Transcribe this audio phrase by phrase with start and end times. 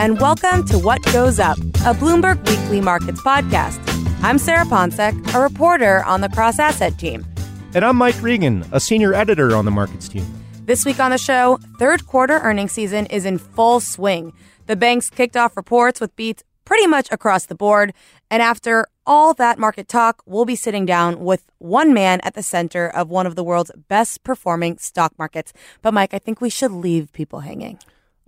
[0.00, 3.78] and welcome to What Goes Up, a Bloomberg Weekly Markets podcast.
[4.22, 7.26] I'm Sarah Ponczek, a reporter on the cross asset team.
[7.74, 10.24] And I'm Mike Regan, a senior editor on the markets team.
[10.64, 14.32] This week on the show, third quarter earnings season is in full swing.
[14.68, 17.92] The banks kicked off reports with beats pretty much across the board.
[18.30, 22.42] And after all that market talk, we'll be sitting down with one man at the
[22.42, 25.52] center of one of the world's best performing stock markets.
[25.82, 27.78] But, Mike, I think we should leave people hanging.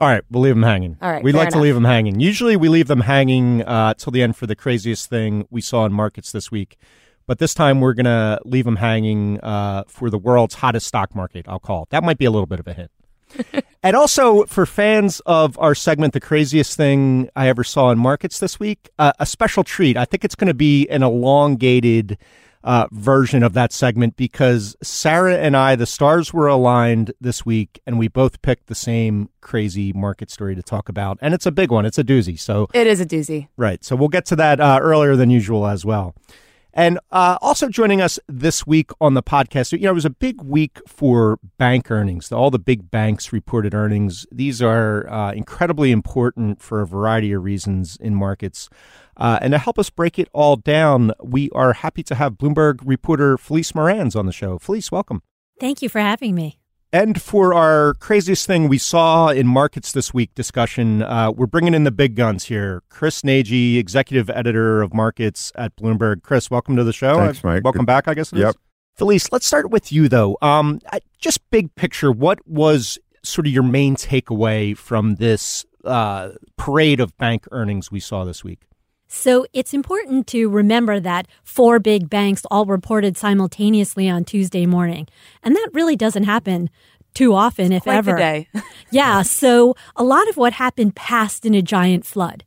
[0.02, 0.96] All right, we'll leave them hanging.
[1.00, 1.52] All right, we'd like enough.
[1.52, 2.18] to leave them hanging.
[2.18, 5.86] Usually, we leave them hanging uh, till the end for the craziest thing we saw
[5.86, 6.76] in markets this week.
[7.28, 11.14] But this time, we're going to leave them hanging uh, for the world's hottest stock
[11.14, 11.46] market.
[11.46, 11.90] I'll call it.
[11.90, 12.90] That might be a little bit of a hint.
[13.84, 18.40] and also for fans of our segment, the craziest thing I ever saw in markets
[18.40, 19.96] this week, uh, a special treat.
[19.96, 22.18] I think it's going to be an elongated
[22.64, 27.80] uh, version of that segment because Sarah and I, the stars were aligned this week,
[27.86, 31.18] and we both picked the same crazy market story to talk about.
[31.20, 32.38] And it's a big one, it's a doozy.
[32.38, 33.48] So, It is a doozy.
[33.56, 33.84] right.
[33.84, 36.14] So, we'll get to that uh, earlier than usual as well.
[36.74, 40.10] And uh, also joining us this week on the podcast, you know, it was a
[40.10, 42.32] big week for bank earnings.
[42.32, 44.26] All the big banks reported earnings.
[44.32, 48.70] These are uh, incredibly important for a variety of reasons in markets.
[49.16, 52.80] Uh, and to help us break it all down, we are happy to have Bloomberg
[52.82, 54.58] reporter Felice Maranz on the show.
[54.58, 55.22] Felice, welcome.
[55.60, 56.61] Thank you for having me.
[56.94, 61.72] And for our craziest thing we saw in markets this week discussion, uh, we're bringing
[61.72, 62.82] in the big guns here.
[62.90, 66.22] Chris Nagi, executive editor of markets at Bloomberg.
[66.22, 67.16] Chris, welcome to the show.
[67.16, 67.64] Thanks, Mike.
[67.64, 68.30] Welcome Good- back, I guess.
[68.32, 68.42] it is.
[68.42, 68.56] Yep.
[68.94, 70.36] Felice, let's start with you, though.
[70.42, 70.80] Um,
[71.18, 77.16] just big picture, what was sort of your main takeaway from this uh, parade of
[77.16, 78.66] bank earnings we saw this week?
[79.14, 85.06] So it's important to remember that four big banks all reported simultaneously on Tuesday morning.
[85.42, 86.70] And that really doesn't happen
[87.12, 88.12] too often, if Quite ever.
[88.12, 88.48] the day.
[88.90, 92.42] yeah, so a lot of what happened passed in a giant flood.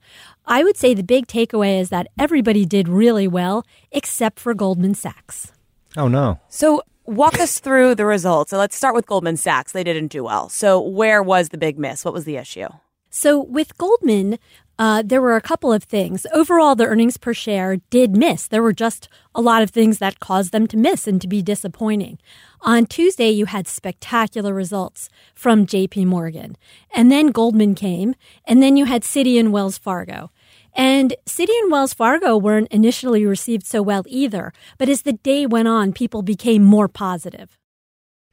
[0.48, 4.96] I would say the big takeaway is that everybody did really well except for Goldman
[4.96, 5.52] Sachs.
[5.96, 6.40] Oh, no.
[6.50, 8.50] So, walk us through the results.
[8.50, 9.72] So, let's start with Goldman Sachs.
[9.72, 10.50] They didn't do well.
[10.50, 12.04] So, where was the big miss?
[12.04, 12.70] What was the issue?
[13.16, 14.40] So with Goldman,
[14.78, 16.28] uh, there were a couple of things.
[16.34, 18.46] Overall, the earnings per share did miss.
[18.46, 21.42] There were just a lot of things that caused them to miss and to be
[21.42, 22.20] disappointing.
[22.60, 26.58] On Tuesday, you had spectacular results from JP Morgan.
[26.94, 30.30] And then Goldman came, and then you had Citi and Wells Fargo.
[30.74, 34.52] And Citi and Wells Fargo weren't initially received so well either.
[34.78, 37.58] But as the day went on, people became more positive.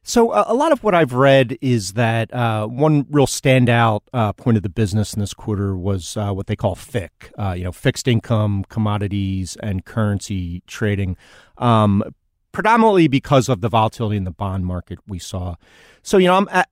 [0.04, 4.32] So uh, a lot of what I've read is that uh, one real standout uh,
[4.32, 7.62] point of the business in this quarter was uh, what they call FICC, uh, you
[7.62, 11.16] know, fixed income, commodities, and currency trading,
[11.58, 12.02] um,
[12.50, 15.54] predominantly because of the volatility in the bond market we saw.
[16.02, 16.64] So you know, I'm,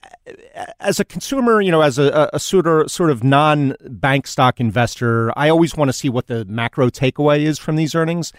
[0.80, 5.32] as a consumer, you know, as a, a sort of sort of non-bank stock investor,
[5.38, 8.32] I always want to see what the macro takeaway is from these earnings.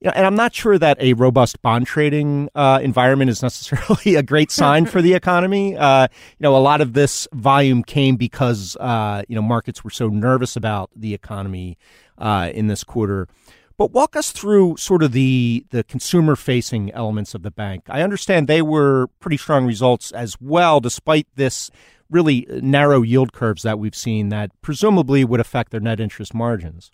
[0.00, 4.14] You know, and I'm not sure that a robust bond trading uh, environment is necessarily
[4.16, 5.76] a great sign for the economy.
[5.76, 6.08] Uh,
[6.38, 10.08] you know, a lot of this volume came because uh, you know markets were so
[10.08, 11.78] nervous about the economy
[12.18, 13.26] uh, in this quarter.
[13.78, 17.84] But walk us through sort of the the consumer facing elements of the bank.
[17.88, 21.70] I understand they were pretty strong results as well, despite this
[22.10, 26.90] really narrow yield curves that we've seen that presumably would affect their net interest margins.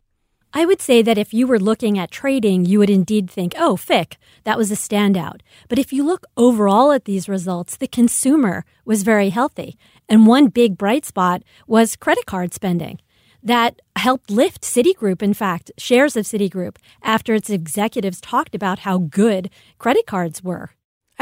[0.55, 3.77] I would say that if you were looking at trading, you would indeed think, oh,
[3.77, 5.41] FICC, that was a standout.
[5.69, 9.79] But if you look overall at these results, the consumer was very healthy.
[10.11, 13.01] And one big bright spot was credit card spending.
[13.43, 18.99] That helped lift Citigroup, in fact, shares of Citigroup, after its executives talked about how
[18.99, 19.49] good
[19.79, 20.73] credit cards were.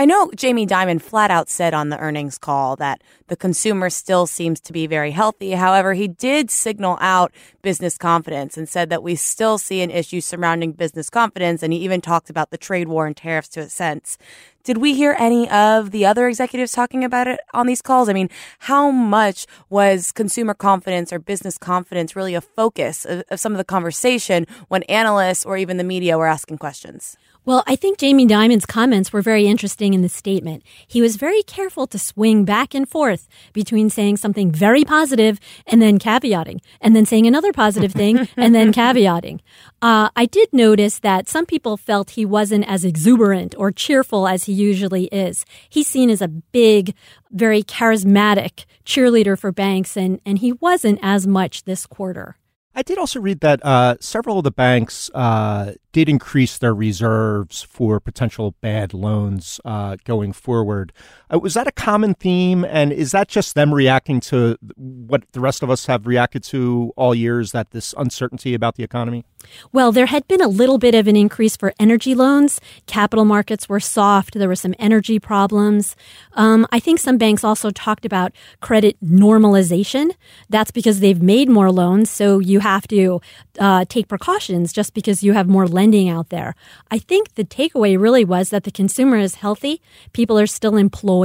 [0.00, 4.26] I know Jamie Dimon flat out said on the earnings call that the consumer still
[4.26, 5.50] seems to be very healthy.
[5.50, 10.22] However, he did signal out business confidence and said that we still see an issue
[10.22, 11.62] surrounding business confidence.
[11.62, 14.16] And he even talked about the trade war and tariffs to a sense.
[14.64, 18.08] Did we hear any of the other executives talking about it on these calls?
[18.08, 18.30] I mean,
[18.60, 23.58] how much was consumer confidence or business confidence really a focus of, of some of
[23.58, 27.18] the conversation when analysts or even the media were asking questions?
[27.46, 30.62] Well, I think Jamie Dimon's comments were very interesting in the statement.
[30.86, 35.80] He was very careful to swing back and forth between saying something very positive and
[35.80, 39.40] then caveating, and then saying another positive thing and then caveating.
[39.80, 44.44] Uh, I did notice that some people felt he wasn't as exuberant or cheerful as
[44.44, 45.46] he usually is.
[45.70, 46.94] He's seen as a big,
[47.30, 52.36] very charismatic cheerleader for banks, and, and he wasn't as much this quarter.
[52.74, 57.62] I did also read that uh, several of the banks uh, did increase their reserves
[57.62, 60.92] for potential bad loans uh, going forward.
[61.32, 62.64] Uh, was that a common theme?
[62.64, 66.92] And is that just them reacting to what the rest of us have reacted to
[66.96, 69.24] all years that this uncertainty about the economy?
[69.72, 72.60] Well, there had been a little bit of an increase for energy loans.
[72.86, 74.34] Capital markets were soft.
[74.34, 75.96] There were some energy problems.
[76.34, 80.10] Um, I think some banks also talked about credit normalization.
[80.50, 83.20] That's because they've made more loans, so you have to
[83.58, 86.54] uh, take precautions just because you have more lending out there.
[86.90, 89.80] I think the takeaway really was that the consumer is healthy.
[90.12, 91.19] People are still employed.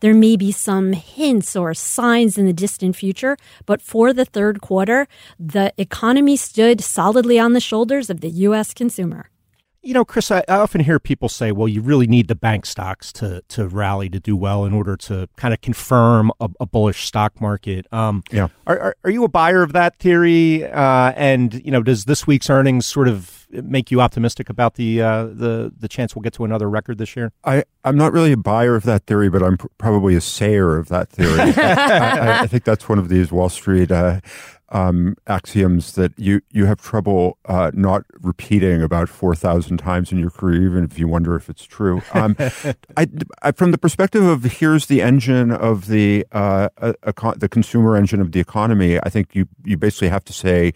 [0.00, 3.36] There may be some hints or signs in the distant future,
[3.66, 5.08] but for the third quarter,
[5.38, 8.72] the economy stood solidly on the shoulders of the U.S.
[8.74, 9.30] consumer.
[9.84, 12.64] You know, Chris, I, I, often hear people say, well, you really need the bank
[12.64, 16.66] stocks to, to rally to do well in order to kind of confirm a, a
[16.66, 17.86] bullish stock market.
[17.92, 18.48] Um, yeah.
[18.66, 20.64] Are, are, are, you a buyer of that theory?
[20.64, 25.02] Uh, and, you know, does this week's earnings sort of make you optimistic about the,
[25.02, 27.32] uh, the, the chance we'll get to another record this year?
[27.44, 30.78] I, I'm not really a buyer of that theory, but I'm pr- probably a sayer
[30.78, 31.40] of that theory.
[31.56, 34.20] I, I, think that's one of these Wall Street uh,
[34.70, 40.30] um, axioms that you, you have trouble uh, not repeating about 4,000 times in your
[40.30, 42.02] career, even if you wonder if it's true.
[42.12, 42.36] Um,
[42.96, 43.08] I,
[43.42, 48.32] I, from the perspective of here's the engine of the, uh, the consumer engine of
[48.32, 50.72] the economy, I think you, you basically have to say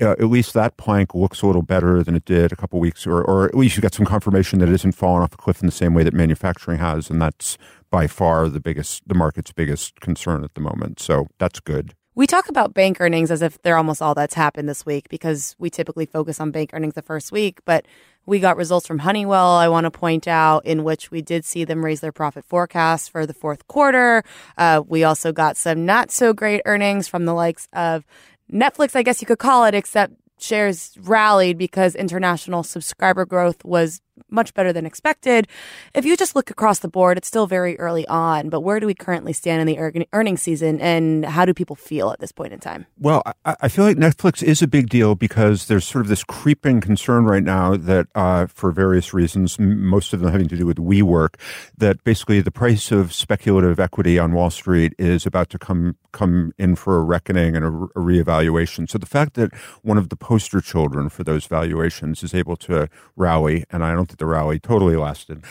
[0.00, 3.06] uh, at least that plank looks a little better than it did a couple weeks,
[3.06, 5.60] or, or at least you got some confirmation that it isn't falling off a cliff
[5.60, 7.10] in the same way that manufacturing has.
[7.10, 7.58] And that's
[7.90, 11.00] by far the biggest, the market's biggest concern at the moment.
[11.00, 11.94] So that's good.
[12.16, 15.54] We talk about bank earnings as if they're almost all that's happened this week because
[15.58, 17.60] we typically focus on bank earnings the first week.
[17.66, 17.84] But
[18.24, 21.64] we got results from Honeywell, I want to point out, in which we did see
[21.64, 24.24] them raise their profit forecast for the fourth quarter.
[24.56, 28.06] Uh, we also got some not so great earnings from the likes of
[28.50, 34.00] Netflix, I guess you could call it, except shares rallied because international subscriber growth was
[34.30, 35.48] much better than expected.
[35.94, 38.86] If you just look across the board, it's still very early on, but where do
[38.86, 42.52] we currently stand in the earnings season and how do people feel at this point
[42.52, 42.86] in time?
[42.98, 46.24] Well, I, I feel like Netflix is a big deal because there's sort of this
[46.24, 50.66] creeping concern right now that, uh, for various reasons, most of them having to do
[50.66, 51.34] with WeWork,
[51.76, 56.54] that basically the price of speculative equity on Wall Street is about to come come
[56.58, 58.88] in for a reckoning and a, a reevaluation.
[58.88, 62.88] So the fact that one of the poster children for those valuations is able to
[63.16, 65.42] rally, and I don't the rally totally lasted,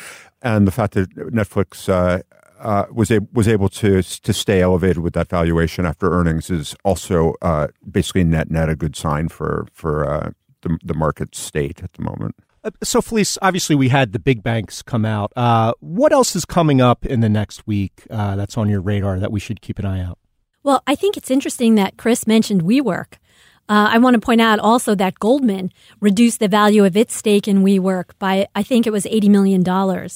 [0.42, 2.22] and the fact that Netflix uh,
[2.60, 6.76] uh, was a, was able to to stay elevated with that valuation after earnings is
[6.84, 10.32] also uh, basically net net a good sign for for uh,
[10.62, 12.36] the the market state at the moment.
[12.64, 15.32] Uh, so, Felice, obviously we had the big banks come out.
[15.36, 19.32] Uh, what else is coming up in the next week that's on your radar that
[19.32, 20.18] we should keep an eye out?
[20.64, 23.20] Well, I think it's interesting that Chris mentioned WeWork.
[23.68, 27.48] Uh, I want to point out also that Goldman reduced the value of its stake
[27.48, 30.10] in WeWork by, I think it was $80 million.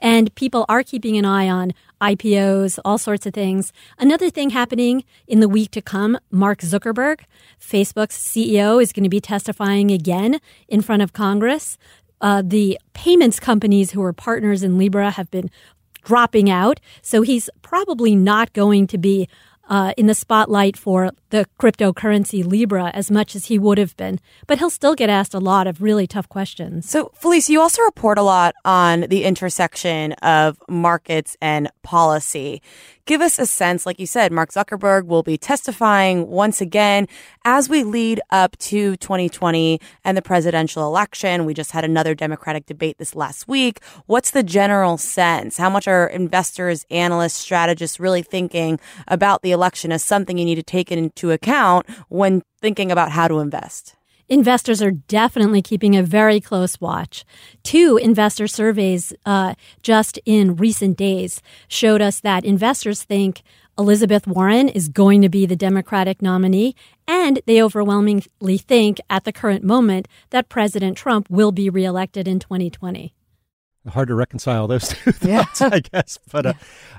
[0.00, 3.74] And people are keeping an eye on IPOs, all sorts of things.
[3.98, 7.20] Another thing happening in the week to come, Mark Zuckerberg,
[7.60, 11.76] Facebook's CEO, is going to be testifying again in front of Congress.
[12.22, 15.50] Uh, the payments companies who are partners in Libra have been
[16.04, 16.80] dropping out.
[17.02, 19.28] So he's probably not going to be
[19.68, 24.20] uh, in the spotlight for the cryptocurrency Libra as much as he would have been,
[24.46, 26.88] but he'll still get asked a lot of really tough questions.
[26.88, 32.62] So, Felice, you also report a lot on the intersection of markets and policy.
[33.06, 37.06] Give us a sense, like you said, Mark Zuckerberg will be testifying once again
[37.44, 41.44] as we lead up to 2020 and the presidential election.
[41.44, 43.82] We just had another Democratic debate this last week.
[44.06, 45.58] What's the general sense?
[45.58, 50.54] How much are investors, analysts, strategists really thinking about the election as something you need
[50.54, 53.96] to take into account when thinking about how to invest?
[54.28, 57.24] investors are definitely keeping a very close watch.
[57.62, 63.42] Two investor surveys uh, just in recent days showed us that investors think
[63.76, 66.76] Elizabeth Warren is going to be the Democratic nominee,
[67.08, 72.38] and they overwhelmingly think at the current moment that President Trump will be reelected in
[72.38, 73.14] 2020
[73.90, 75.68] hard to reconcile those two thoughts, yeah.
[75.72, 76.18] I guess.
[76.30, 76.52] But uh,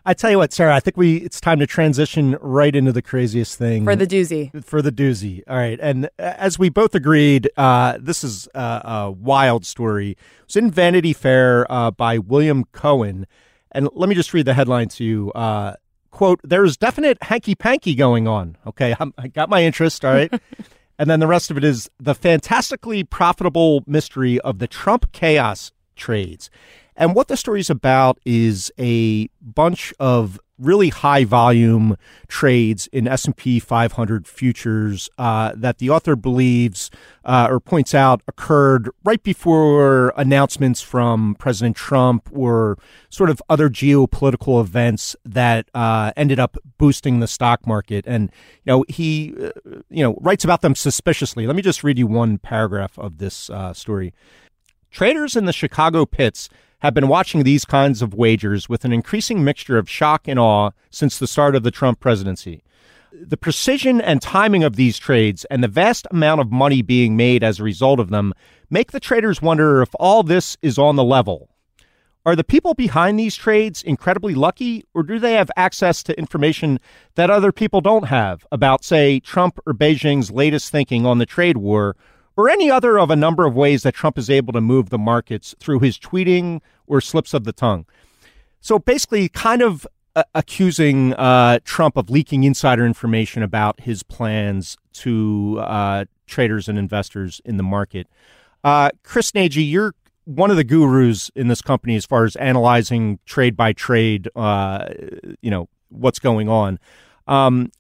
[0.06, 3.02] I tell you what, Sarah, I think we it's time to transition right into the
[3.02, 4.64] craziest thing for the doozy.
[4.64, 5.44] For the doozy.
[5.48, 10.12] All right, and as we both agreed, uh, this is a, a, wild story.
[10.12, 13.28] It was in Vanity Fair uh, by William Cohan,
[13.72, 15.32] and let me just read the headline to you.
[15.32, 15.76] Uh,
[16.12, 18.58] quote: There's definite hanky panky going on.
[18.68, 20.04] Okay, I'm, I got my interest.
[20.06, 20.34] All right.
[20.98, 25.74] And then the rest of it is the fantastically profitable mystery of the Trump chaos
[25.96, 26.50] trades.
[26.96, 31.98] And what the story is about is a bunch of really high volume
[32.28, 36.90] trades in S&P 500 futures uh, that the author believes
[37.26, 42.78] uh, or points out occurred right before announcements from President Trump or
[43.10, 48.06] sort of other geopolitical events that uh, ended up boosting the stock market.
[48.08, 48.32] And
[48.64, 49.52] you know he uh,
[49.90, 51.48] you know writes about them suspiciously.
[51.48, 54.14] Let me just read you one paragraph of this uh, story.
[54.96, 56.48] Traders in the Chicago pits
[56.80, 60.72] have been watching these kinds of wagers with an increasing mixture of shock and awe
[60.90, 62.64] since the start of the Trump presidency.
[63.12, 67.44] The precision and timing of these trades and the vast amount of money being made
[67.44, 68.34] as a result of them
[68.70, 71.50] make the traders wonder if all this is on the level.
[72.26, 76.80] Are the people behind these trades incredibly lucky, or do they have access to information
[77.16, 81.58] that other people don't have about, say, Trump or Beijing's latest thinking on the trade
[81.58, 81.98] war
[82.38, 84.98] or any other of a number of ways that Trump is able to move the
[84.98, 87.86] markets through his tweeting or slips of the tongue.
[88.62, 94.78] So basically, kind of uh, accusing uh, Trump of leaking insider information about his plans
[94.94, 98.08] to uh, traders and investors in the market.
[98.64, 99.94] Uh, Chris Nagi, you're
[100.26, 104.88] one of the gurus in this company as far as analyzing trade by trade, uh,
[105.42, 106.80] you know, what's going on.
[107.28, 107.72] Um,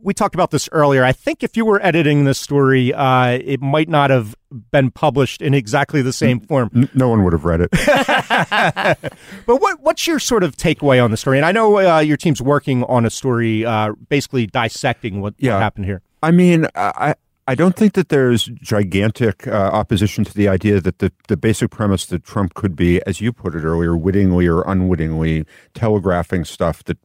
[0.00, 1.04] we talked about this earlier.
[1.04, 4.34] I think if you were editing this story, uh, it might not have
[4.70, 6.88] been published in exactly the same form.
[6.94, 7.70] No one would have read it.
[9.46, 11.38] but what, what's your sort of takeaway on the story?
[11.38, 15.54] And I know uh, your team's working on a story, uh, basically dissecting what, yeah.
[15.54, 16.02] what, happened here.
[16.22, 17.14] I mean, I.
[17.50, 21.70] I don't think that there's gigantic uh, opposition to the idea that the, the basic
[21.70, 26.84] premise that Trump could be, as you put it earlier, wittingly or unwittingly telegraphing stuff
[26.84, 26.98] that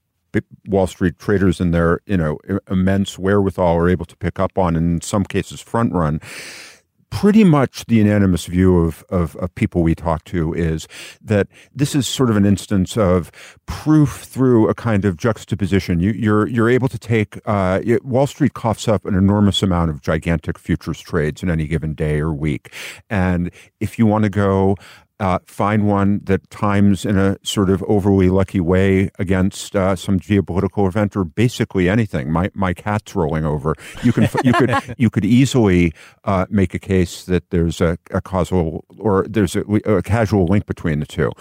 [0.68, 2.38] Wall Street traders in their you know
[2.70, 6.20] immense wherewithal are able to pick up on, and in some cases front run.
[7.10, 10.88] Pretty much the unanimous view of, of, of, people we talk to is
[11.22, 13.32] that this is sort of an instance of
[13.68, 16.00] proof through a kind of juxtaposition.
[16.00, 19.92] You, are you're, you're able to take uh, Wall Street coughs up an enormous amount
[19.92, 22.74] of gigantic futures trades in any given day or week,
[23.12, 24.76] and if you want to go
[25.24, 30.20] uh, find one that times in a sort of overly lucky way against uh, some
[30.20, 32.30] geopolitical event or basically anything.
[32.30, 33.74] My my cat's rolling over.
[34.04, 35.94] You can you could you could easily
[36.26, 40.66] uh, make a case that there's a, a causal or there's a, a, casual link
[40.66, 41.32] between the two.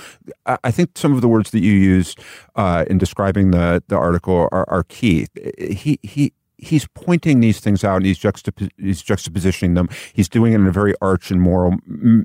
[0.46, 2.20] I, I, think some of the words that you used
[2.54, 5.26] uh, in describing the the article are, are key.
[5.58, 9.88] He he he's pointing these things out and he's, juxtap- he's juxtapositioning them.
[10.12, 11.74] He's doing it in a very arch and moral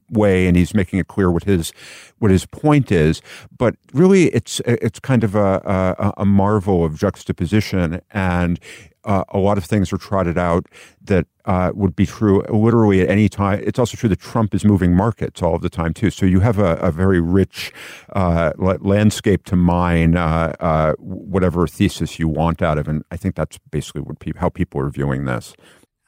[0.10, 1.74] way, and he's making it clear what his
[2.20, 3.22] what his point is.
[3.58, 5.62] But really, it's it's kind of a,
[5.98, 8.60] a, a marvel of juxtaposition, and
[9.08, 10.68] uh, a lot of things are trotted out
[11.02, 13.62] that uh, would be true literally at any time.
[13.64, 16.10] It's also true that Trump is moving markets all of the time too.
[16.10, 17.72] So you have a, a very rich
[18.14, 23.36] uh, landscape to mine uh, uh, whatever thesis you want out of, and I think
[23.36, 25.56] that's basically what pe- how people are viewing this.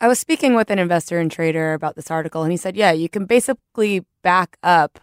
[0.02, 2.92] I was speaking with an investor and trader about this article, and he said, "Yeah,
[2.92, 5.00] you can basically back up."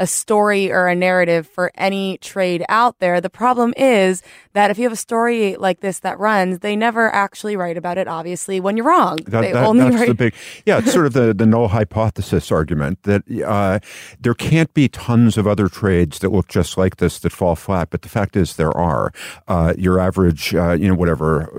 [0.00, 3.20] A story or a narrative for any trade out there.
[3.20, 4.22] The problem is
[4.54, 7.98] that if you have a story like this that runs, they never actually write about
[7.98, 9.18] it, obviously, when you're wrong.
[9.26, 10.08] That, that, that's write...
[10.08, 13.78] the big, yeah, it's sort of the, the null hypothesis argument that uh,
[14.18, 17.90] there can't be tons of other trades that look just like this that fall flat.
[17.90, 19.12] But the fact is, there are.
[19.46, 21.52] Uh, your average, uh, you know, whatever,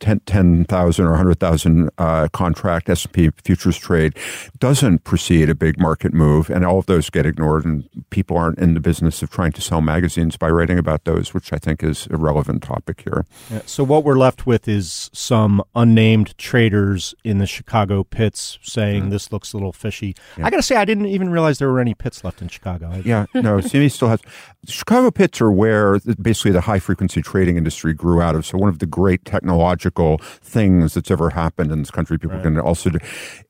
[0.00, 0.66] 10,000 10,
[1.06, 4.16] or 100,000 uh, contract S&P futures trade
[4.58, 8.58] doesn't precede a big market move, and all of those get ignored and people aren't
[8.58, 11.82] in the business of trying to sell magazines by writing about those, which I think
[11.82, 13.26] is a relevant topic here.
[13.50, 19.04] Yeah, so what we're left with is some unnamed traders in the Chicago pits saying
[19.04, 19.10] mm.
[19.10, 20.14] this looks a little fishy.
[20.36, 20.46] Yeah.
[20.46, 23.02] I got to say, I didn't even realize there were any pits left in Chicago.
[23.04, 24.20] yeah, no, CME still has.
[24.66, 28.44] Chicago pits are where basically the high frequency trading industry grew out of.
[28.44, 32.42] So one of the great technological things that's ever happened in this country, people right.
[32.42, 32.90] can also.
[32.90, 32.98] Do,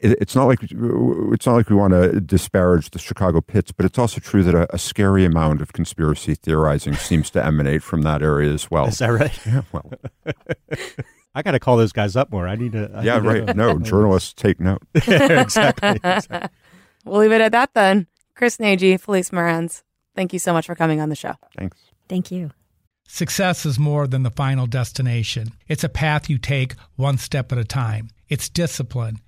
[0.00, 3.86] it, it's not like it's not like we want to disparage the Chicago pits, but
[3.86, 8.02] it's also true that a, a scary amount of conspiracy theorizing seems to emanate from
[8.02, 8.86] that area as well.
[8.86, 9.38] Is that right?
[9.46, 9.62] Yeah.
[9.72, 9.92] Well.
[11.34, 12.48] I got to call those guys up more.
[12.48, 12.90] I need to.
[12.92, 13.46] I yeah, need right.
[13.46, 14.82] To, no, journalists take note.
[14.94, 16.48] exactly, exactly.
[17.04, 18.06] We'll leave it at that then.
[18.34, 19.82] Chris Nagi, Felice Maranz,
[20.14, 21.34] thank you so much for coming on the show.
[21.56, 21.78] Thanks.
[22.08, 22.50] Thank you.
[23.06, 25.52] Success is more than the final destination.
[25.66, 28.10] It's a path you take one step at a time.
[28.28, 29.20] It's discipline,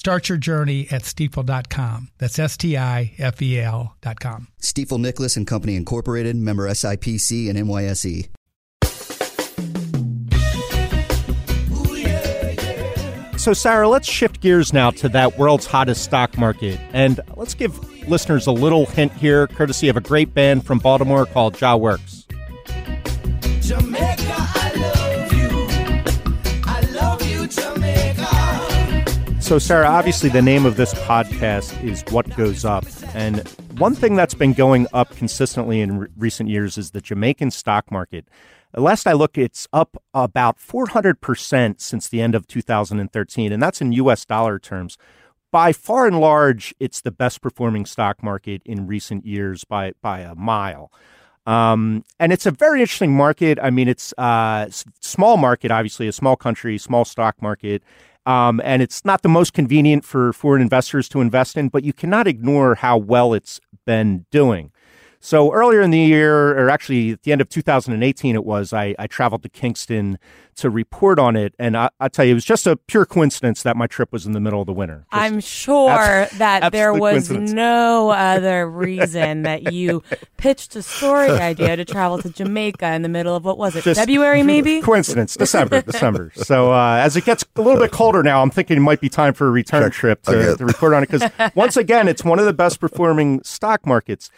[0.00, 2.08] Start your journey at stifel.com.
[2.16, 4.48] That's S T I F E L.com.
[4.58, 8.30] Stifel Nicolaus and Company Incorporated, member SIPC and NYSE.
[13.38, 16.80] So, Sarah, let's shift gears now to that world's hottest stock market.
[16.94, 21.26] And let's give listeners a little hint here, courtesy of a great band from Baltimore
[21.26, 22.26] called Jah Works.
[23.60, 24.09] Jamaica.
[29.50, 32.84] So, Sarah, obviously the name of this podcast is What Goes Up.
[33.14, 33.40] And
[33.78, 37.90] one thing that's been going up consistently in re- recent years is the Jamaican stock
[37.90, 38.28] market.
[38.76, 43.90] Last I looked, it's up about 400% since the end of 2013, and that's in
[43.90, 44.96] US dollar terms.
[45.50, 50.20] By far and large, it's the best performing stock market in recent years by, by
[50.20, 50.92] a mile.
[51.44, 53.58] Um, and it's a very interesting market.
[53.60, 57.82] I mean, it's a uh, small market, obviously, a small country, small stock market.
[58.30, 61.92] Um, and it's not the most convenient for foreign investors to invest in, but you
[61.92, 64.70] cannot ignore how well it's been doing.
[65.22, 68.94] So earlier in the year, or actually at the end of 2018, it was, I,
[68.98, 70.18] I traveled to Kingston
[70.56, 71.54] to report on it.
[71.58, 74.24] And I, I, tell you, it was just a pure coincidence that my trip was
[74.24, 75.04] in the middle of the winter.
[75.12, 80.02] Just I'm sure abs- that there was no other reason that you
[80.38, 83.84] pitched a story idea to travel to Jamaica in the middle of what was it,
[83.84, 84.80] just February maybe?
[84.80, 86.32] Coincidence, December, December.
[86.34, 89.10] So uh, as it gets a little bit colder now, I'm thinking it might be
[89.10, 89.92] time for a return Check.
[89.92, 93.42] trip to, to report on it because once again, it's one of the best performing
[93.42, 94.30] stock markets.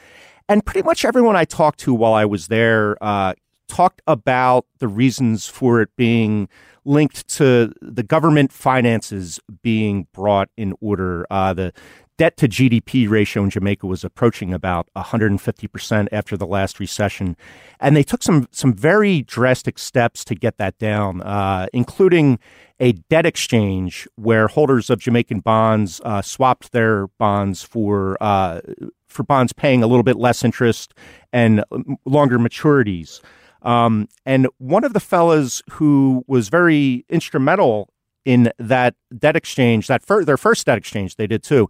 [0.52, 3.32] And pretty much everyone I talked to while I was there uh,
[3.68, 6.46] talked about the reasons for it being
[6.84, 11.26] linked to the government finances being brought in order.
[11.30, 11.72] Uh, the
[12.18, 17.36] debt to GDP ratio in Jamaica was approaching about 150% after the last recession.
[17.80, 22.38] And they took some, some very drastic steps to get that down, uh, including
[22.80, 28.60] a debt exchange where holders of Jamaican bonds uh, swapped their bonds for uh,
[29.06, 30.94] for bonds paying a little bit less interest
[31.32, 31.62] and
[32.04, 33.20] longer maturities.
[33.60, 37.90] Um, and one of the fellas who was very instrumental
[38.24, 41.68] in that debt exchange, that fir- their first debt exchange, they did too,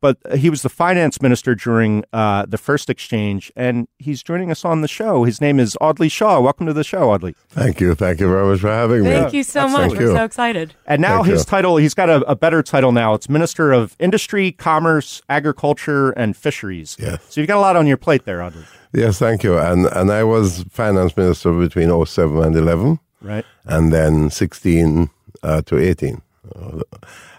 [0.00, 4.64] but he was the finance minister during uh, the first exchange, and he's joining us
[4.64, 5.24] on the show.
[5.24, 6.40] His name is Audley Shaw.
[6.40, 7.34] Welcome to the show, Audley.
[7.48, 7.94] Thank you.
[7.94, 9.10] Thank you very much for having me.
[9.10, 9.92] Thank you so much.
[9.92, 10.74] We're so excited.
[10.86, 11.50] And now Thank his you.
[11.50, 13.14] title, he's got a, a, better title now.
[13.14, 16.96] It's Minister of Industry, Commerce, Agriculture, and Fisheries.
[16.98, 17.22] Yes.
[17.28, 18.64] So you've got a lot on your plate there, Audley.
[18.92, 19.58] Yes, thank you.
[19.58, 22.98] And and I was finance minister between 07 and 11.
[23.22, 23.44] Right.
[23.64, 25.10] And then 16
[25.42, 26.22] uh, to 18.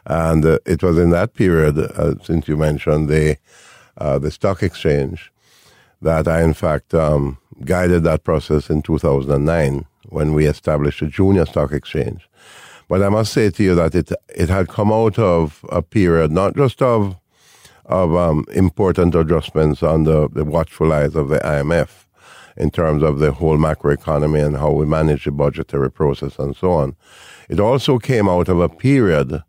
[0.06, 3.38] And uh, it was in that period, uh, since you mentioned the,
[3.98, 5.32] uh, the stock exchange,
[6.02, 11.46] that I, in fact, um, guided that process in 2009 when we established a junior
[11.46, 12.28] stock exchange.
[12.88, 16.32] But I must say to you that it, it had come out of a period
[16.32, 17.16] not just of,
[17.86, 22.06] of um, important adjustments under the watchful eyes of the IMF
[22.58, 26.72] in terms of the whole macroeconomy and how we manage the budgetary process and so
[26.72, 26.96] on.
[27.50, 29.42] It also came out of a period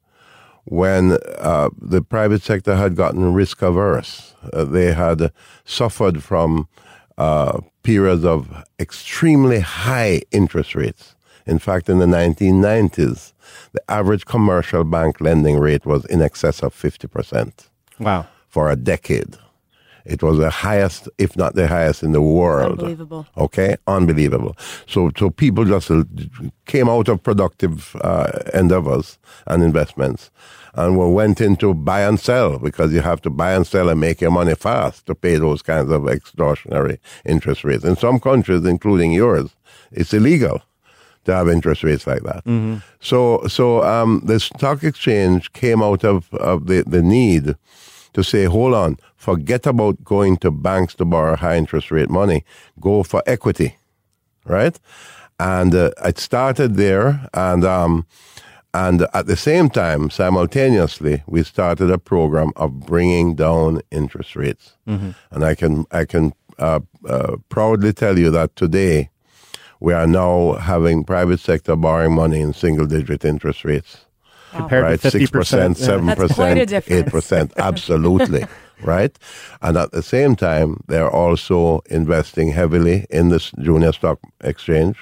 [0.64, 4.35] when uh, the private sector had gotten risk averse.
[4.53, 5.33] Uh, they had
[5.64, 6.68] suffered from
[7.18, 11.14] uh, periods of extremely high interest rates,
[11.46, 13.33] In fact, in the 1990s,
[13.72, 17.68] the average commercial bank lending rate was in excess of 50%.
[17.98, 18.27] Wow.
[18.48, 19.37] For a decade.
[20.05, 22.81] It was the highest, if not the highest in the world.
[22.81, 23.27] Unbelievable.
[23.37, 24.57] Okay, unbelievable.
[24.87, 26.05] So, so people just uh,
[26.67, 30.31] came out of productive uh, endeavors and investments,
[30.75, 34.01] and we went into buy and sell because you have to buy and sell and
[34.01, 37.85] make your money fast to pay those kinds of extortionary interest rates.
[37.85, 39.55] In some countries, including yours,
[39.93, 40.62] it's illegal
[41.25, 42.45] to have interest rates like that.
[42.45, 42.79] Mm-hmm.
[43.01, 47.55] So, so um, the stock exchange came out of, of the, the need
[48.14, 52.44] to say, hold on, forget about going to banks to borrow high interest rate money,
[52.81, 53.77] go for equity,
[54.44, 54.79] right?
[55.38, 58.07] And uh, it started there, and um,
[58.75, 64.77] and at the same time, simultaneously, we started a program of bringing down interest rates.
[64.87, 65.11] Mm-hmm.
[65.31, 69.11] And I can I can uh, uh, proudly tell you that today
[69.81, 74.05] we are now having private sector borrowing money in single digit interest rates
[74.53, 75.01] Compared right?
[75.01, 75.11] to 50%.
[75.12, 75.87] Six percent, yeah.
[75.87, 77.07] seven That's quite a percent, difference.
[77.07, 78.45] eight percent, absolutely,
[78.83, 79.19] right?
[79.62, 84.97] And at the same time, they're also investing heavily in this junior stock exchange,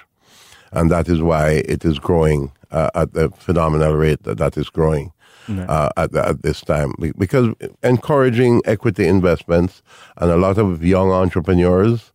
[0.72, 4.68] and that is why it is growing uh, at the phenomenal rate that that is
[4.70, 5.12] growing.
[5.48, 7.48] Uh, at, at this time, because
[7.82, 9.82] encouraging equity investments
[10.18, 12.12] and a lot of young entrepreneurs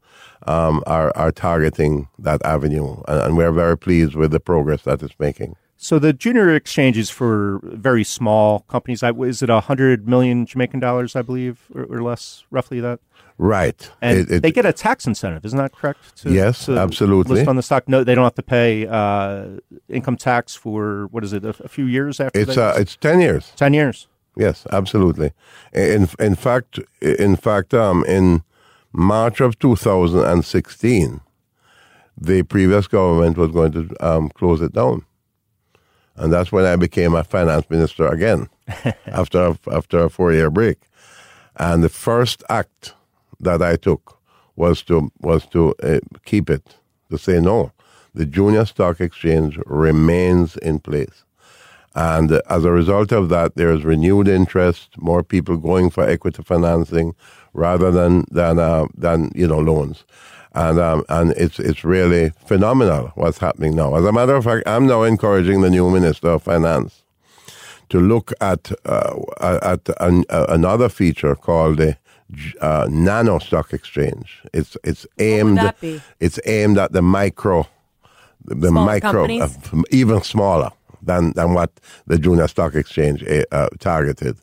[0.48, 5.04] um, are are targeting that avenue, and, and we're very pleased with the progress that
[5.04, 5.58] it's making.
[5.78, 9.04] So the junior exchange is for very small companies.
[9.04, 13.00] I- Is it a hundred million Jamaican dollars, I believe, or, or less, roughly that?
[13.38, 16.16] Right, And It- it- they get a tax incentive, isn't that correct?
[16.22, 17.36] To, Yes, to absolutely.
[17.36, 17.90] List on the stock.
[17.90, 19.60] No, they don't have to pay uh,
[19.90, 21.44] income tax for what is it?
[21.44, 22.40] A, a few years after.
[22.40, 23.52] It's they- uh, it's ten years.
[23.58, 24.08] ten years.
[24.38, 25.32] Yes, absolutely.
[25.74, 28.44] In in fact, in fact, um, in
[28.94, 31.20] March of 2016,
[32.18, 35.04] the previous government was going to um, close it down,
[36.16, 38.50] and that's when I became a finance minister again
[39.08, 40.78] after a, after a four year break.
[41.58, 42.94] And the first act
[43.40, 44.18] that I took
[44.56, 46.76] was to was to uh, keep it
[47.10, 47.72] to say no.
[48.14, 51.26] The junior stock exchange remains in place.
[51.94, 56.04] And uh, as a result of that, there is renewed interest, more people going for
[56.04, 57.16] equity financing
[57.54, 60.06] rather than than uh, than you know loans,
[60.56, 63.96] and um, and it's it's really phenomenal what's happening now.
[63.96, 67.04] As a matter of fact, I'm now encouraging the new minister of finance
[67.90, 71.98] to look at uh, at an, uh, another feature called the
[72.62, 74.42] uh, nano stock exchange.
[74.54, 75.60] It's it's aimed
[76.20, 77.68] it's aimed at the micro
[78.46, 79.50] the micro uh,
[79.92, 81.72] even smaller than than what
[82.08, 84.38] the junior stock exchange uh, targeted.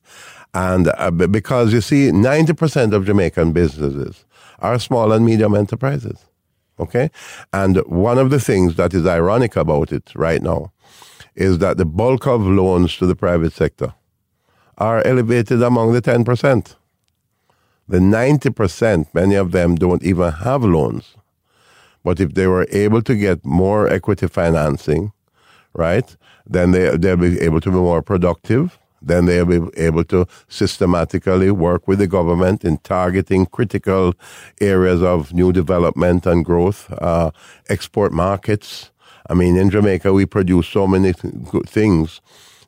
[0.54, 4.26] And uh, because you see, 90% of Jamaican businesses
[4.62, 6.18] are small and medium enterprises.
[6.78, 7.10] Okay?
[7.52, 10.72] And one of the things that is ironic about it right now
[11.34, 13.94] is that the bulk of loans to the private sector
[14.78, 16.76] are elevated among the 10%.
[17.88, 21.16] The 90%, many of them don't even have loans.
[22.04, 25.12] But if they were able to get more equity financing,
[25.74, 28.78] right, then they, they'll be able to be more productive.
[29.02, 34.14] Then they'll be able to systematically work with the government in targeting critical
[34.60, 37.30] areas of new development and growth, uh,
[37.68, 38.90] export markets.
[39.28, 41.12] I mean, in Jamaica, we produce so many
[41.50, 42.20] good things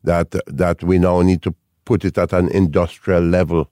[0.02, 3.70] that that we now need to put it at an industrial level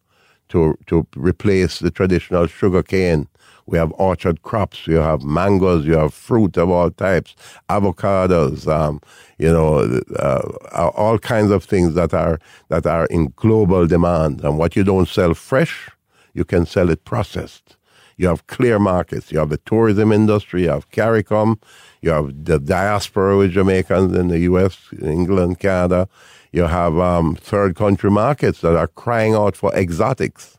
[0.49, 3.27] to to replace the traditional sugar cane.
[3.67, 4.87] We have orchard crops.
[4.87, 5.85] You have mangoes.
[5.85, 7.35] You have fruit of all types,
[7.69, 8.67] avocados.
[8.67, 9.01] Um,
[9.39, 14.43] you know, uh, all kinds of things that are that are in global demand.
[14.43, 15.91] And what you don't sell fresh,
[16.35, 17.77] you can sell it processed.
[18.17, 19.33] You have clear markets.
[19.33, 20.63] You have the tourism industry.
[20.63, 21.61] You have CARICOM.
[22.03, 26.09] You have the diaspora with Jamaicans in the U.S., England, Canada.
[26.53, 30.59] You have um, third country markets that are crying out for exotics.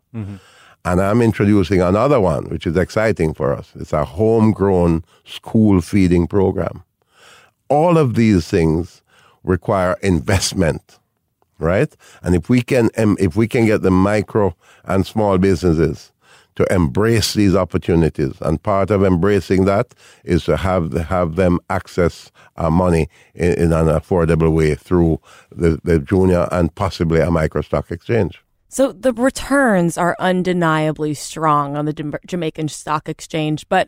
[0.86, 3.72] And I'm introducing another one, which is exciting for us.
[3.76, 6.84] It's a homegrown school feeding program.
[7.70, 9.02] All of these things
[9.44, 11.00] require investment,
[11.58, 11.96] right?
[12.22, 16.12] And if we can, if we can get the micro and small businesses
[16.56, 22.30] to embrace these opportunities, and part of embracing that is to have have them access
[22.58, 25.20] our money in, in an affordable way through
[25.50, 28.44] the, the junior and possibly a micro stock exchange.
[28.74, 33.88] So the returns are undeniably strong on the Jamaican Stock Exchange, but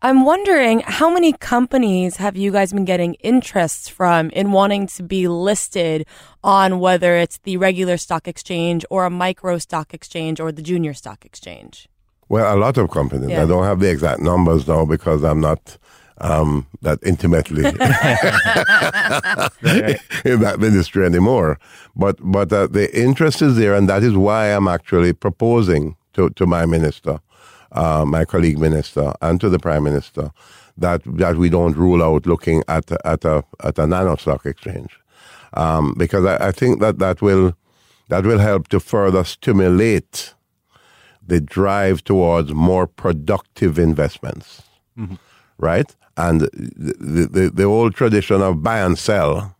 [0.00, 5.02] I'm wondering how many companies have you guys been getting interests from in wanting to
[5.02, 6.06] be listed
[6.42, 10.94] on whether it's the regular stock exchange or a micro stock exchange or the junior
[10.94, 11.86] stock exchange?
[12.30, 13.28] Well, a lot of companies.
[13.28, 13.42] Yeah.
[13.42, 15.76] I don't have the exact numbers now because I'm not
[16.22, 17.64] um, that intimately
[20.24, 21.58] in that ministry anymore.
[21.94, 26.30] But but uh, the interest is there, and that is why I'm actually proposing to,
[26.30, 27.20] to my minister,
[27.72, 30.30] uh, my colleague minister, and to the prime minister
[30.78, 34.98] that that we don't rule out looking at at a at a nano stock exchange,
[35.54, 37.54] um, because I, I think that that will
[38.08, 40.34] that will help to further stimulate
[41.26, 44.62] the drive towards more productive investments,
[44.98, 45.14] mm-hmm.
[45.58, 45.94] right?
[46.16, 49.56] And the, the, the old tradition of buy and sell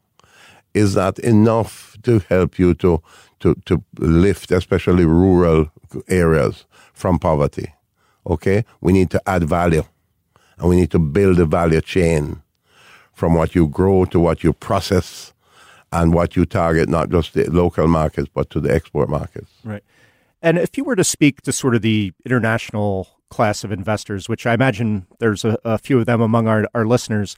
[0.75, 3.03] is that enough to help you to,
[3.41, 5.71] to, to lift, especially rural
[6.09, 7.73] areas, from poverty.
[8.27, 8.65] Okay?
[8.81, 9.85] We need to add value
[10.59, 12.43] and we need to build a value chain
[13.13, 15.33] from what you grow to what you process
[15.93, 19.51] and what you target, not just the local markets, but to the export markets.
[19.63, 19.85] Right.
[20.41, 24.47] And if you were to speak to sort of the international class of investors, which
[24.47, 27.35] I imagine there's a, a few of them among our, our listeners,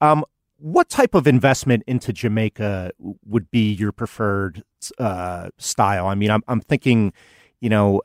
[0.00, 0.24] um,
[0.58, 2.92] what type of investment into Jamaica
[3.24, 4.62] would be your preferred
[4.98, 6.06] uh, style?
[6.06, 7.12] I mean, I'm, I'm thinking,
[7.60, 8.02] you know,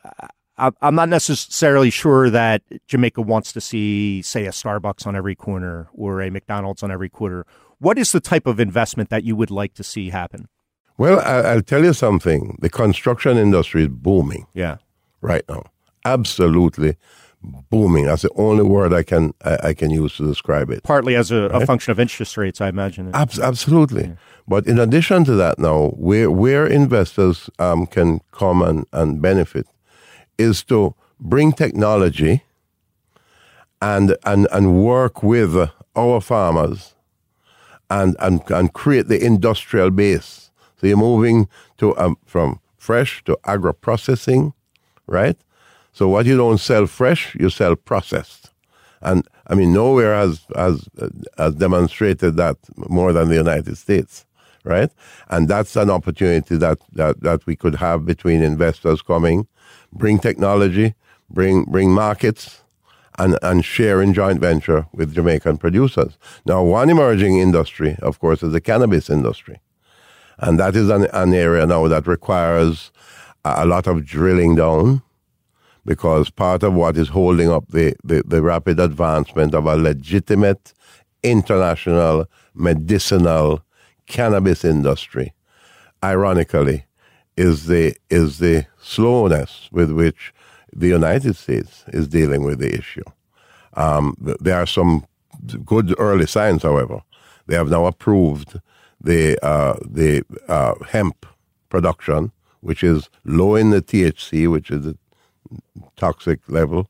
[0.58, 5.90] I'm not necessarily sure that Jamaica wants to see, say, a Starbucks on every corner
[5.94, 7.46] or a McDonald's on every corner.
[7.80, 10.48] What is the type of investment that you would like to see happen?
[10.96, 12.58] Well, I'll tell you something.
[12.62, 14.46] The construction industry is booming.
[14.54, 14.78] Yeah.
[15.22, 15.64] Right now.
[16.06, 16.98] Absolutely
[17.70, 18.06] booming.
[18.06, 20.84] That's the only word I can I, I can use to describe it.
[20.84, 21.64] Partly as a, right?
[21.64, 23.12] a function of interest rates, I imagine.
[23.14, 24.04] Ab- absolutely.
[24.04, 24.16] Yeah.
[24.48, 29.68] But in addition to that, now where where investors um, can come and, and benefit
[30.38, 32.44] is to bring technology
[33.82, 36.96] and and and work with our farmers
[37.90, 40.44] and and, and create the industrial base
[40.84, 44.52] so you're moving to um, from fresh to agro processing,
[45.08, 45.38] right?
[45.94, 48.52] So what you don't sell fresh, you sell processed.
[49.02, 52.58] And I mean, nowhere has has uh, has demonstrated that
[52.90, 54.26] more than the United States,
[54.64, 54.92] right?
[55.30, 59.48] And that's an opportunity that that, that we could have between investors coming,
[59.92, 60.96] bring technology,
[61.30, 62.64] bring bring markets,
[63.20, 66.18] and, and share in joint venture with Jamaican producers.
[66.46, 69.60] Now, one emerging industry, of course, is the cannabis industry.
[70.40, 72.92] And that is an, an area now that requires
[73.46, 75.04] a lot of drilling down
[75.86, 80.74] because part of what is holding up the, the, the rapid advancement of a legitimate
[81.24, 83.62] international medicinal
[84.08, 85.34] cannabis industry,
[86.04, 86.86] ironically,
[87.36, 90.34] is the is the slowness with which
[90.72, 93.04] the United States is dealing with the issue.
[93.76, 95.06] Um, there are some
[95.66, 97.02] good early signs, however.
[97.48, 98.60] They have now approved
[99.02, 101.26] the uh, the uh, hemp
[101.70, 104.98] production, which is low in the THC, which is the
[105.96, 106.90] toxic level,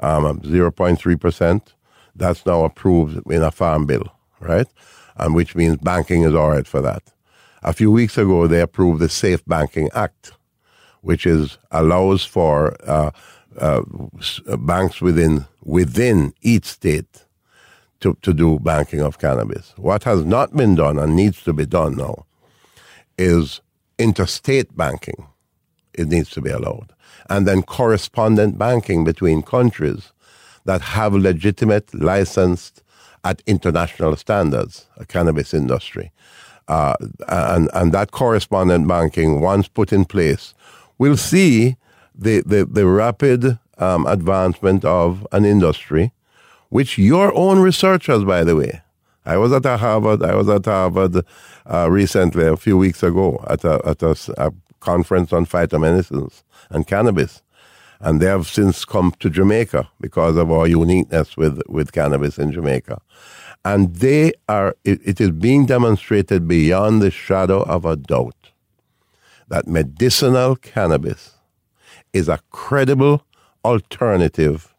[0.00, 1.74] um, 0.3 percent.
[2.14, 4.04] That's now approved in a farm bill,
[4.40, 4.68] right?
[5.16, 7.02] And which means banking is all right for that.
[7.62, 10.32] A few weeks ago, they approved the Safe Banking Act,
[11.00, 13.10] which is allows for uh,
[13.58, 13.82] uh
[14.58, 17.24] banks within within each state
[18.02, 19.72] to, to do banking of cannabis.
[19.76, 22.26] What has not been done and needs to be done now
[23.16, 23.60] is
[23.98, 25.26] interstate banking.
[25.94, 26.92] It needs to be allowed.
[27.28, 30.12] And then correspondent banking between countries
[30.64, 32.82] that have legitimate, licensed
[33.24, 36.10] at international standards, a cannabis industry.
[36.68, 36.94] Uh,
[37.28, 40.54] and, and that correspondent banking, once put in place,
[40.98, 41.76] will see
[42.14, 46.12] the, the, the rapid um, advancement of an industry
[46.68, 48.80] which your own researchers, by the way,
[49.26, 50.22] I was at Harvard.
[50.22, 51.24] I was at Harvard
[51.66, 54.52] uh, recently, a few weeks ago, at a at a, a
[54.82, 57.42] conference on phytomedicines and cannabis,
[58.00, 62.52] and they have since come to Jamaica because of our uniqueness with with cannabis in
[62.52, 63.00] Jamaica,
[63.64, 64.74] and they are.
[64.84, 68.42] it, it is being demonstrated beyond the shadow of a doubt
[69.48, 71.22] that medicinal cannabis
[72.12, 73.24] is a credible
[73.64, 74.74] alternative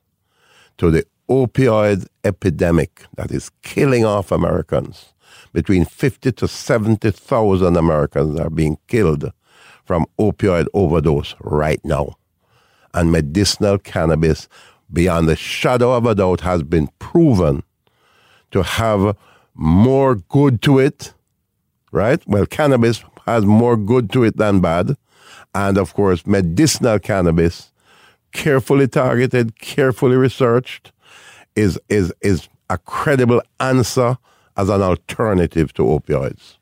[0.78, 5.13] to the opioid epidemic that is killing off Americans.
[5.54, 9.32] Between 50 to 70,000 Americans are being killed
[9.86, 12.15] from opioid overdose right now.
[12.93, 14.48] And medicinal cannabis,
[14.91, 17.63] beyond the shadow of a doubt, has been proven
[18.52, 19.15] to have
[19.56, 21.13] more good to it,
[21.91, 22.22] right?
[22.28, 24.96] Well, cannabis has more good to it than bad.
[25.56, 27.72] And of course, medicinal cannabis,
[28.32, 30.91] carefully targeted, carefully researched,
[31.56, 34.17] is is is a credible answer
[34.58, 36.58] as an alternative to opioids.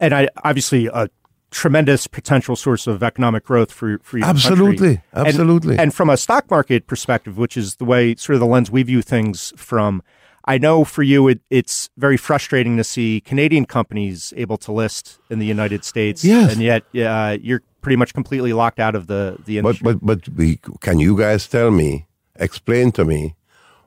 [0.00, 1.08] And I obviously a
[1.50, 5.02] tremendous potential source of economic growth for for your absolutely, country.
[5.14, 5.72] absolutely.
[5.74, 8.70] And, and from a stock market perspective, which is the way sort of the lens
[8.70, 10.02] we view things from.
[10.48, 15.18] I know for you it, it's very frustrating to see Canadian companies able to list
[15.28, 16.52] in the United States, Yes.
[16.52, 19.94] and yet uh, you're pretty much completely locked out of the the But industry.
[19.94, 22.06] but but we, can you guys tell me,
[22.36, 23.34] explain to me,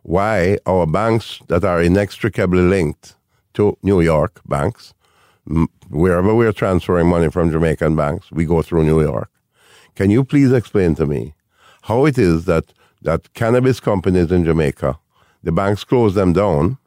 [0.03, 3.15] why our banks that are inextricably linked
[3.53, 4.93] to New York banks,
[5.89, 9.29] wherever we're transferring money from Jamaican banks, we go through New York.
[9.95, 11.33] Can you please explain to me
[11.83, 14.99] how it is that that cannabis companies in Jamaica,
[15.43, 16.77] the banks close them down,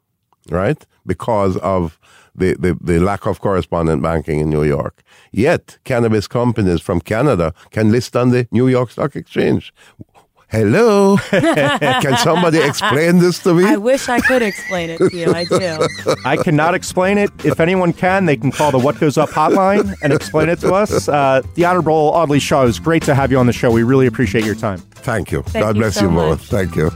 [0.49, 1.99] right, because of
[2.35, 5.03] the, the, the lack of correspondent banking in New York.
[5.31, 9.73] Yet, cannabis companies from Canada can list on the New York Stock Exchange.
[10.53, 11.17] Hello?
[11.31, 13.65] can somebody explain this to me?
[13.65, 15.33] I wish I could explain it to you.
[15.33, 15.87] I do.
[16.25, 17.31] I cannot explain it.
[17.43, 20.71] If anyone can, they can call the What Goes Up hotline and explain it to
[20.75, 21.09] us.
[21.09, 23.71] Uh, the Honorable Audley Shaw, it was great to have you on the show.
[23.71, 24.77] We really appreciate your time.
[24.77, 25.41] Thank you.
[25.41, 26.39] Thank God you bless so you both.
[26.41, 26.49] much.
[26.49, 26.91] Thank you.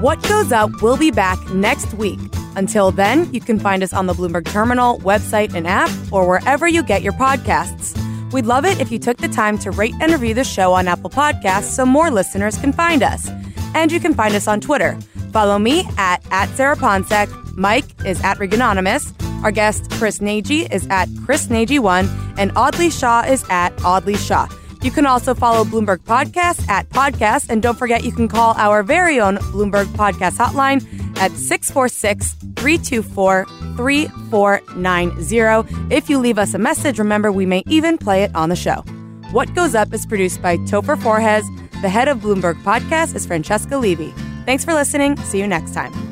[0.00, 2.18] What Goes Up will be back next week.
[2.56, 6.68] Until then, you can find us on the Bloomberg Terminal, website, and app, or wherever
[6.68, 7.98] you get your podcasts.
[8.32, 10.88] We'd love it if you took the time to rate and review the show on
[10.88, 13.30] Apple Podcasts so more listeners can find us.
[13.74, 14.98] And you can find us on Twitter.
[15.32, 17.56] Follow me at, at Sarah Ponczek.
[17.56, 19.12] Mike is at Reganonymous.
[19.44, 22.34] Our guest, Chris Nagi, is at Chris Nagy1.
[22.38, 24.48] And Audley Shaw is at Audley Shaw.
[24.82, 27.50] You can also follow Bloomberg Podcast at Podcast.
[27.50, 30.84] And don't forget, you can call our very own Bloomberg Podcast hotline
[31.16, 33.46] at 646 324
[33.76, 35.94] 3490.
[35.94, 38.84] If you leave us a message, remember we may even play it on the show.
[39.32, 41.46] What Goes Up is produced by Topher Forhecz.
[41.80, 44.12] The head of Bloomberg Podcast is Francesca Levy.
[44.44, 45.16] Thanks for listening.
[45.18, 46.11] See you next time.